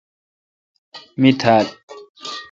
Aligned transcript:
می 1.19 1.31
تھال 1.39 1.65